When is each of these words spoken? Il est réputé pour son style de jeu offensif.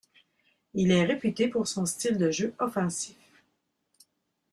Il 0.73 0.89
est 0.89 1.05
réputé 1.05 1.47
pour 1.47 1.67
son 1.67 1.85
style 1.85 2.17
de 2.17 2.31
jeu 2.31 2.55
offensif. 2.57 3.17